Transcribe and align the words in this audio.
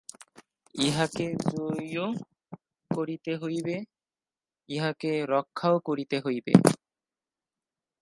ইহাকে 0.75 1.27
জয়ীও 1.45 2.07
করিতে 2.91 3.31
হইবে, 3.35 3.75
ইহাকে 4.69 5.11
রক্ষাও 5.29 5.77
করিতে 5.79 6.17
হইবে। 6.19 6.53